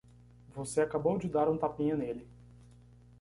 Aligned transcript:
Você 0.55 0.81
acabou 0.81 1.19
de 1.19 1.29
dar 1.29 1.47
um 1.47 1.59
tapinha 1.59 1.95
nele. 1.95 2.27